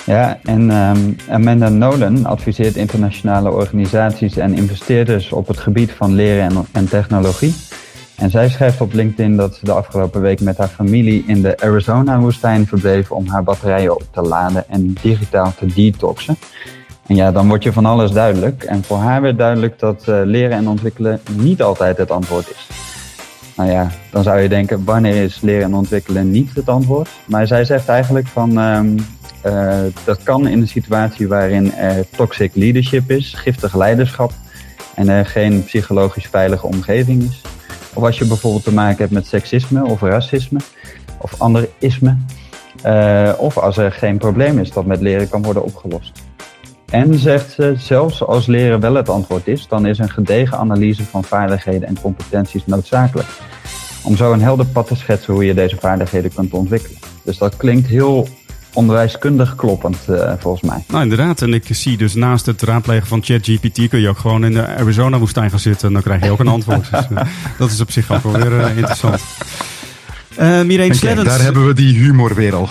Ja, 0.05 0.38
en 0.43 0.71
um, 0.71 1.17
Amanda 1.29 1.69
Nolan 1.69 2.26
adviseert 2.26 2.76
internationale 2.76 3.50
organisaties 3.50 4.37
en 4.37 4.55
investeerders 4.55 5.33
op 5.33 5.47
het 5.47 5.59
gebied 5.59 5.91
van 5.91 6.15
leren 6.15 6.43
en, 6.50 6.67
en 6.73 6.88
technologie. 6.88 7.55
En 8.17 8.31
zij 8.31 8.49
schrijft 8.49 8.81
op 8.81 8.93
LinkedIn 8.93 9.37
dat 9.37 9.55
ze 9.55 9.65
de 9.65 9.73
afgelopen 9.73 10.21
week 10.21 10.41
met 10.41 10.57
haar 10.57 10.69
familie 10.69 11.25
in 11.26 11.43
de 11.43 11.61
Arizona-woestijn 11.61 12.67
verbleef 12.67 13.11
om 13.11 13.26
haar 13.26 13.43
batterijen 13.43 13.95
op 13.95 14.05
te 14.12 14.23
laden 14.23 14.69
en 14.69 14.97
digitaal 15.03 15.55
te 15.59 15.67
detoxen. 15.67 16.37
En 17.07 17.15
ja, 17.17 17.33
dan 17.33 17.49
wordt 17.49 17.65
je 17.65 17.73
van 17.73 17.87
alles 17.87 18.11
duidelijk. 18.11 18.63
En 18.63 18.85
voor 18.85 18.99
haar 18.99 19.21
werd 19.21 19.39
duidelijk 19.39 19.79
dat 19.79 20.05
uh, 20.09 20.21
leren 20.25 20.57
en 20.57 20.69
ontwikkelen 20.69 21.21
niet 21.33 21.63
altijd 21.63 21.97
het 21.97 22.11
antwoord 22.11 22.51
is. 22.51 22.69
Nou 23.57 23.71
ja, 23.71 23.91
dan 24.11 24.23
zou 24.23 24.41
je 24.41 24.49
denken, 24.49 24.85
wanneer 24.85 25.23
is 25.23 25.41
leren 25.41 25.65
en 25.65 25.75
ontwikkelen 25.75 26.31
niet 26.31 26.55
het 26.55 26.69
antwoord? 26.69 27.09
Maar 27.27 27.47
zij 27.47 27.65
zegt 27.65 27.89
eigenlijk 27.89 28.27
van, 28.27 28.59
um, 28.59 28.97
uh, 29.47 29.79
dat 30.05 30.23
kan 30.23 30.49
in 30.49 30.61
een 30.61 30.69
situatie 30.69 31.29
waarin 31.29 31.73
er 31.73 32.07
toxic 32.17 32.55
leadership 32.55 33.11
is, 33.11 33.35
giftig 33.35 33.75
leiderschap 33.75 34.33
en 34.95 35.09
er 35.09 35.27
geen 35.27 35.65
psychologisch 35.65 36.27
veilige 36.27 36.67
omgeving 36.67 37.23
is. 37.23 37.41
Of 37.95 38.03
als 38.03 38.19
je 38.19 38.27
bijvoorbeeld 38.27 38.65
te 38.65 38.73
maken 38.73 38.99
hebt 38.99 39.11
met 39.11 39.27
seksisme 39.27 39.85
of 39.85 40.01
racisme 40.01 40.59
of 41.21 41.41
andere 41.41 41.69
isme. 41.79 42.17
Uh, 42.87 43.33
of 43.39 43.59
als 43.59 43.77
er 43.77 43.93
geen 43.93 44.19
probleem 44.19 44.59
is 44.59 44.71
dat 44.71 44.87
met 44.87 45.01
leren 45.01 45.29
kan 45.29 45.43
worden 45.43 45.65
opgelost. 45.65 46.25
En 46.90 47.19
zegt 47.19 47.52
ze, 47.52 47.75
zelfs 47.78 48.23
als 48.23 48.47
leren 48.47 48.81
wel 48.81 48.95
het 48.95 49.09
antwoord 49.09 49.47
is, 49.47 49.69
dan 49.69 49.87
is 49.87 49.99
een 49.99 50.11
gedegen 50.11 50.59
analyse 50.59 51.05
van 51.05 51.25
vaardigheden 51.25 51.88
en 51.88 52.00
competenties 52.00 52.66
noodzakelijk. 52.66 53.28
Om 54.02 54.16
zo 54.16 54.33
een 54.33 54.43
helder 54.43 54.66
pad 54.66 54.87
te 54.87 54.97
schetsen 54.97 55.33
hoe 55.33 55.45
je 55.45 55.55
deze 55.55 55.76
vaardigheden 55.76 56.35
kunt 56.35 56.52
ontwikkelen. 56.52 56.99
Dus 57.23 57.38
dat 57.38 57.57
klinkt 57.57 57.87
heel 57.87 58.28
onderwijskundig 58.76 59.55
kloppend, 59.55 59.99
uh, 60.11 60.33
volgens 60.38 60.71
mij. 60.71 60.85
Nou, 60.88 61.02
inderdaad. 61.02 61.43
En 61.43 61.55
ik 61.55 61.64
zie 61.71 61.97
dus 61.97 62.14
naast 62.14 62.47
het 62.47 62.62
raadplegen 62.62 63.07
van 63.07 63.23
ChatGPT 63.23 63.88
kun 63.88 64.00
je 64.00 64.09
ook 64.09 64.19
gewoon 64.19 64.45
in 64.45 64.52
de 64.52 64.66
Arizona-woestijn 64.66 65.50
gaan 65.50 65.59
zitten. 65.59 65.87
En 65.87 65.93
dan 65.93 66.02
krijg 66.02 66.25
je 66.25 66.31
ook 66.31 66.38
een 66.38 66.49
antwoord. 66.49 66.90
dus, 66.90 67.07
uh, 67.11 67.21
dat 67.59 67.71
is 67.71 67.81
op 67.81 67.90
zich 67.90 68.12
ook 68.12 68.23
wel 68.23 68.33
weer 68.33 68.52
uh, 68.52 68.76
interessant. 68.76 69.23
Uh, 70.40 70.62
Mireen 70.62 70.95
Sleddens. 70.95 71.28
Daar 71.28 71.40
hebben 71.40 71.66
we 71.66 71.75
die 71.75 71.95
humor 71.95 72.35
weer 72.35 72.55
al. 72.55 72.69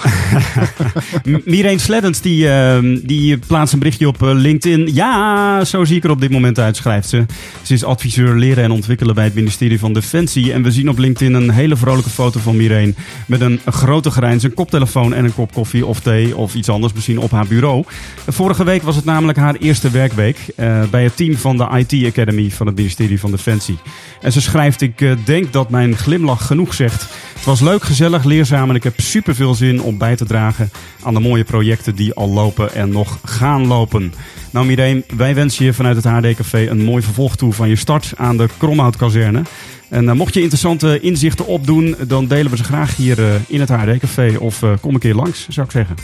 Mireen 1.45 1.79
Sleddens 1.79 2.21
die, 2.21 2.45
uh, 2.45 2.77
die 3.03 3.37
plaatst 3.37 3.73
een 3.73 3.79
berichtje 3.79 4.07
op 4.07 4.21
LinkedIn. 4.21 4.93
Ja, 4.93 5.65
zo 5.65 5.85
zie 5.85 5.95
ik 5.95 6.03
er 6.03 6.09
op 6.09 6.21
dit 6.21 6.31
moment 6.31 6.59
uit, 6.59 6.75
schrijft 6.75 7.09
ze. 7.09 7.25
Ze 7.61 7.73
is 7.73 7.83
adviseur 7.83 8.35
leren 8.35 8.63
en 8.63 8.71
ontwikkelen 8.71 9.15
bij 9.15 9.23
het 9.23 9.33
ministerie 9.33 9.79
van 9.79 9.93
Defensie. 9.93 10.53
En 10.53 10.63
we 10.63 10.71
zien 10.71 10.89
op 10.89 10.97
LinkedIn 10.97 11.33
een 11.33 11.49
hele 11.49 11.75
vrolijke 11.75 12.09
foto 12.09 12.39
van 12.39 12.57
Mireen. 12.57 12.95
Met 13.25 13.41
een 13.41 13.59
grote 13.65 14.11
grijns, 14.11 14.43
een 14.43 14.53
koptelefoon 14.53 15.13
en 15.13 15.25
een 15.25 15.33
kop 15.33 15.53
koffie 15.53 15.85
of 15.85 15.99
thee 15.99 16.35
of 16.35 16.55
iets 16.55 16.69
anders 16.69 16.93
misschien 16.93 17.19
op 17.19 17.31
haar 17.31 17.47
bureau. 17.47 17.83
Vorige 18.27 18.63
week 18.63 18.81
was 18.81 18.95
het 18.95 19.05
namelijk 19.05 19.37
haar 19.37 19.55
eerste 19.55 19.89
werkweek 19.89 20.37
uh, 20.57 20.83
bij 20.91 21.03
het 21.03 21.15
team 21.15 21.35
van 21.37 21.57
de 21.57 21.85
IT 21.85 22.05
Academy 22.05 22.51
van 22.51 22.67
het 22.67 22.75
ministerie 22.75 23.19
van 23.19 23.31
Defensie. 23.31 23.77
En 24.21 24.31
ze 24.31 24.41
schrijft, 24.41 24.81
ik 24.81 25.15
denk 25.25 25.53
dat 25.53 25.69
mijn 25.69 25.97
glimlach 25.97 26.45
genoeg 26.45 26.73
zegt. 26.73 27.07
Het 27.35 27.45
was 27.45 27.59
leuk, 27.61 27.83
gezellig, 27.83 28.23
leerzaam 28.23 28.69
en 28.69 28.75
ik 28.75 28.83
heb 28.83 28.99
super 28.99 29.35
veel 29.35 29.53
zin 29.53 29.81
om 29.81 29.97
bij 29.97 30.15
te 30.15 30.25
dragen 30.25 30.69
aan 31.03 31.13
de 31.13 31.19
mooie 31.19 31.43
projecten 31.43 31.95
die 31.95 32.13
al 32.13 32.29
lopen 32.29 32.73
en 32.73 32.89
nog 32.89 33.19
gaan 33.23 33.67
lopen. 33.67 34.13
Nou 34.51 34.65
Mireen, 34.65 35.03
wij 35.15 35.35
wensen 35.35 35.65
je 35.65 35.73
vanuit 35.73 35.95
het 35.95 36.05
HD 36.05 36.35
Café 36.35 36.67
een 36.69 36.83
mooi 36.83 37.03
vervolg 37.03 37.35
toe 37.35 37.53
van 37.53 37.69
je 37.69 37.75
start 37.75 38.13
aan 38.15 38.37
de 38.37 38.49
Kromhoutkazerne. 38.57 39.41
En 39.89 40.03
uh, 40.03 40.11
mocht 40.11 40.33
je 40.33 40.41
interessante 40.41 40.99
inzichten 40.99 41.45
opdoen, 41.45 41.95
dan 42.07 42.27
delen 42.27 42.51
we 42.51 42.57
ze 42.57 42.63
graag 42.63 42.95
hier 42.95 43.19
uh, 43.19 43.33
in 43.47 43.59
het 43.59 43.69
HD 43.69 43.97
Café 43.99 44.35
of 44.39 44.61
uh, 44.61 44.71
kom 44.81 44.93
een 44.93 44.99
keer 44.99 45.15
langs, 45.15 45.47
zou 45.49 45.65
ik 45.65 45.71
zeggen. 45.71 45.95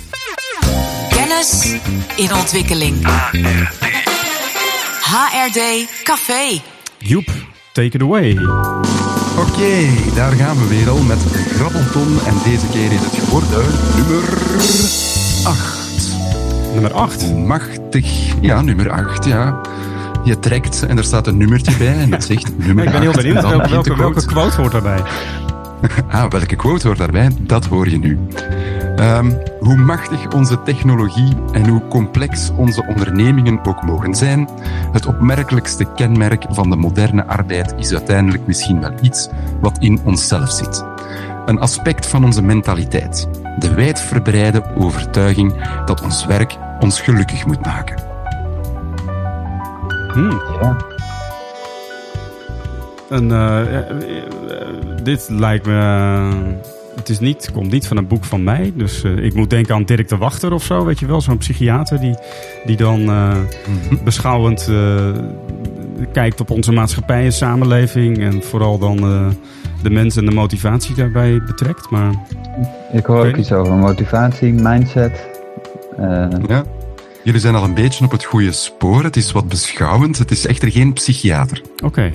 Kennis 1.10 1.76
in 2.16 2.34
ontwikkeling. 2.34 2.96
HRD 5.02 5.88
Café. 6.04 6.62
Joep, 6.98 7.30
take 7.74 7.96
it 7.96 8.02
away. 8.02 8.38
Oké, 9.38 9.50
okay, 9.50 10.14
daar 10.16 10.32
gaan 10.32 10.58
we 10.58 10.68
weer 10.68 10.90
al 10.90 11.02
met 11.02 11.20
Grabbelton. 11.34 12.20
En 12.26 12.34
deze 12.44 12.68
keer 12.68 12.92
is 12.92 13.00
het 13.04 13.16
geworden 13.24 13.66
nummer 13.96 14.24
8. 15.44 16.18
Nummer 16.74 16.94
8? 16.94 17.36
Machtig. 17.36 18.34
Ja, 18.42 18.62
nummer 18.62 18.90
8, 18.90 19.26
ja. 19.26 19.62
Je 20.24 20.40
trekt 20.40 20.86
en 20.86 20.98
er 20.98 21.04
staat 21.04 21.28
een 21.28 21.38
nummertje 21.38 21.78
bij 21.78 22.00
en 22.00 22.12
het 22.12 22.24
zegt 22.24 22.58
nummer 22.66 22.86
8. 22.86 22.86
Ik 22.86 22.92
ben 22.92 23.02
heel 23.02 23.22
benieuwd, 23.22 23.42
welke, 23.42 23.70
welke, 23.70 23.96
welke 23.96 24.26
quote 24.26 24.56
hoort 24.56 24.72
daarbij? 24.72 25.02
ah, 26.12 26.30
welke 26.30 26.56
quote 26.56 26.88
hoort 26.88 27.00
daarbij? 27.00 27.30
Dat 27.40 27.66
hoor 27.66 27.90
je 27.90 28.00
nu. 28.00 28.20
Um, 29.01 29.38
hoe 29.60 29.75
machtig 29.75 30.34
onze 30.34 30.63
technologie 30.63 31.36
en 31.51 31.67
hoe 31.67 31.88
complex 31.88 32.51
onze 32.55 32.86
ondernemingen 32.88 33.65
ook 33.65 33.84
mogen 33.84 34.15
zijn, 34.15 34.50
het 34.91 35.05
opmerkelijkste 35.05 35.86
kenmerk 35.96 36.46
van 36.50 36.70
de 36.70 36.75
moderne 36.75 37.25
arbeid 37.25 37.74
is 37.77 37.91
uiteindelijk 37.91 38.48
misschien 38.48 38.79
wel 38.79 38.91
iets 39.01 39.29
wat 39.62 39.77
in 39.79 40.00
onszelf 40.03 40.51
zit. 40.51 40.86
Een 41.46 41.60
aspect 41.60 42.05
van 42.05 42.24
onze 42.24 42.41
mentaliteit. 42.41 43.27
De 43.60 43.74
wijdverbreide 43.74 44.63
overtuiging 44.75 45.53
dat 45.86 46.01
ons 46.01 46.25
werk 46.25 46.58
ons 46.79 47.01
gelukkig 47.01 47.46
moet 47.46 47.65
maken. 47.65 48.03
Hmm, 50.13 50.41
ja. 50.62 50.77
En 53.10 53.24
uh, 53.24 53.74
uh, 53.74 55.03
dit 55.03 55.29
lijkt 55.29 55.65
me. 55.65 56.79
Het 56.95 57.10
is 57.10 57.19
niet, 57.19 57.51
komt 57.53 57.71
niet 57.71 57.88
van 57.88 57.98
een 57.98 58.07
boek 58.07 58.24
van 58.24 58.43
mij. 58.43 58.71
Dus 58.75 59.03
uh, 59.03 59.25
ik 59.25 59.33
moet 59.33 59.50
denken 59.50 59.75
aan 59.75 59.83
Dirk 59.83 60.10
de 60.10 60.17
Wachter 60.17 60.53
of 60.53 60.63
zo. 60.63 60.86
Weet 60.86 61.00
je 61.00 61.05
wel, 61.05 61.21
zo'n 61.21 61.38
psychiater 61.38 62.00
die, 62.00 62.15
die 62.65 62.77
dan 62.77 63.00
uh, 63.00 63.07
mm-hmm. 63.07 64.03
beschouwend 64.03 64.67
uh, 64.69 65.10
kijkt 66.12 66.41
op 66.41 66.50
onze 66.50 66.71
maatschappij 66.71 67.24
en 67.24 67.33
samenleving. 67.33 68.17
En 68.17 68.43
vooral 68.43 68.77
dan 68.77 68.98
de 69.83 69.89
mensen 69.89 70.21
en 70.21 70.29
de 70.29 70.36
motivatie 70.36 70.95
daarbij 70.95 71.41
betrekt. 71.43 71.89
Maar, 71.89 72.13
ik 72.93 73.05
hoor 73.05 73.27
ook 73.27 73.38
iets 73.38 73.51
over 73.51 73.74
motivatie, 73.74 74.53
mindset. 74.53 75.27
ja. 76.48 76.63
Jullie 77.24 77.39
zijn 77.39 77.55
al 77.55 77.63
een 77.63 77.74
beetje 77.74 78.05
op 78.05 78.12
het 78.12 78.24
goede 78.24 78.51
spoor. 78.51 79.03
Het 79.03 79.15
is 79.15 79.31
wat 79.31 79.48
beschouwend. 79.48 80.17
Het 80.17 80.31
is 80.31 80.48
echter 80.48 80.71
geen 80.71 80.93
psychiater. 80.93 81.62
Oké. 81.75 81.86
Okay. 81.86 82.13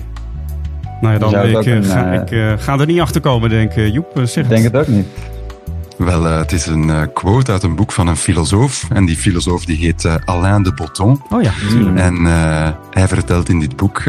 Nou 1.01 1.13
ja, 1.13 1.19
dan 1.19 1.61
ik, 1.61 1.67
een, 1.67 1.85
ga, 1.85 2.13
uh, 2.13 2.21
ik 2.21 2.31
uh, 2.31 2.53
ga 2.59 2.79
er 2.79 2.87
niet 2.87 3.01
achter 3.01 3.21
komen, 3.21 3.51
denk 3.51 3.75
ik. 3.75 3.93
Joep, 3.93 4.21
zeg 4.25 4.45
Ik 4.45 4.49
denk 4.49 4.65
het 4.65 4.77
ook 4.77 4.87
niet. 4.87 5.07
Wel, 5.97 6.27
uh, 6.27 6.39
het 6.39 6.53
is 6.53 6.67
een 6.67 6.89
uh, 6.89 7.03
quote 7.15 7.53
uit 7.53 7.63
een 7.63 7.75
boek 7.75 7.93
van 7.93 8.07
een 8.07 8.17
filosoof. 8.17 8.87
En 8.93 9.05
die 9.05 9.17
filosoof 9.17 9.65
die 9.65 9.77
heet 9.77 10.05
uh, 10.05 10.15
Alain 10.25 10.63
de 10.63 10.73
Botton. 10.73 11.23
Oh 11.31 11.43
ja, 11.43 11.53
natuurlijk. 11.63 11.99
En 11.99 12.25
hij 12.91 13.09
vertelt 13.09 13.49
in 13.49 13.61
dit 13.61 13.77
boek, 13.77 14.03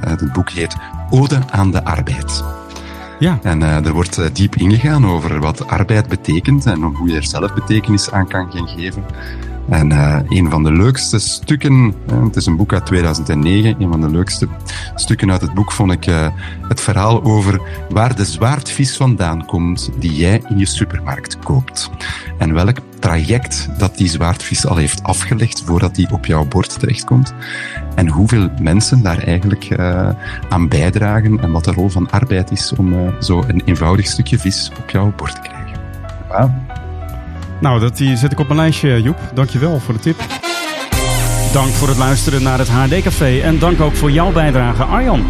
het 0.00 0.32
boek 0.32 0.50
heet 0.50 0.76
Ode 1.10 1.38
aan 1.50 1.70
de 1.70 1.84
arbeid. 1.84 2.44
Ja. 3.18 3.38
En 3.42 3.62
er 3.62 3.92
wordt 3.92 4.34
diep 4.36 4.56
ingegaan 4.56 5.06
over 5.06 5.40
wat 5.40 5.68
arbeid 5.68 6.08
betekent 6.08 6.66
en 6.66 6.82
hoe 6.82 7.08
je 7.08 7.16
er 7.16 7.24
zelf 7.24 7.54
betekenis 7.54 8.10
aan 8.10 8.28
kan 8.28 8.52
gaan 8.52 8.68
geven. 8.68 9.04
En 9.68 9.90
uh, 9.90 10.18
een 10.28 10.50
van 10.50 10.62
de 10.62 10.72
leukste 10.72 11.18
stukken, 11.18 11.94
het 12.24 12.36
is 12.36 12.46
een 12.46 12.56
boek 12.56 12.72
uit 12.72 12.86
2009, 12.86 13.74
een 13.78 13.90
van 13.90 14.00
de 14.00 14.10
leukste 14.10 14.48
stukken 14.94 15.30
uit 15.30 15.40
het 15.40 15.54
boek 15.54 15.72
vond 15.72 15.92
ik 15.92 16.06
uh, 16.06 16.28
het 16.68 16.80
verhaal 16.80 17.22
over 17.22 17.60
waar 17.90 18.16
de 18.16 18.24
zwaardvis 18.24 18.96
vandaan 18.96 19.46
komt 19.46 19.90
die 19.98 20.14
jij 20.14 20.42
in 20.48 20.58
je 20.58 20.66
supermarkt 20.66 21.38
koopt. 21.38 21.90
En 22.38 22.54
welk 22.54 22.76
traject 22.98 23.68
dat 23.78 23.96
die 23.96 24.08
zwaardvis 24.08 24.66
al 24.66 24.76
heeft 24.76 25.02
afgelegd 25.02 25.62
voordat 25.64 25.94
die 25.94 26.12
op 26.12 26.26
jouw 26.26 26.44
bord 26.44 26.78
terechtkomt. 26.78 27.34
En 27.94 28.08
hoeveel 28.08 28.50
mensen 28.60 29.02
daar 29.02 29.18
eigenlijk 29.18 29.70
uh, 29.70 30.08
aan 30.48 30.68
bijdragen 30.68 31.40
en 31.40 31.52
wat 31.52 31.64
de 31.64 31.72
rol 31.72 31.88
van 31.88 32.10
arbeid 32.10 32.50
is 32.50 32.72
om 32.72 32.92
uh, 32.92 33.20
zo 33.20 33.44
een 33.46 33.62
eenvoudig 33.64 34.06
stukje 34.06 34.38
vis 34.38 34.70
op 34.78 34.90
jouw 34.90 35.12
bord 35.16 35.34
te 35.34 35.40
krijgen. 35.40 35.80
Nou, 37.62 37.80
dat 37.80 37.96
die 37.96 38.16
zet 38.16 38.32
ik 38.32 38.38
op 38.38 38.46
mijn 38.46 38.58
lijstje, 38.58 39.02
Joep. 39.02 39.18
Dankjewel 39.34 39.78
voor 39.78 39.94
de 39.94 40.00
tip. 40.00 40.16
Dank 41.52 41.68
voor 41.68 41.88
het 41.88 41.96
luisteren 41.96 42.42
naar 42.42 42.58
het 42.58 42.68
HD 42.68 43.02
Café 43.02 43.40
en 43.40 43.58
dank 43.58 43.80
ook 43.80 43.96
voor 43.96 44.10
jouw 44.10 44.32
bijdrage, 44.32 44.82
Arjan. 44.82 45.24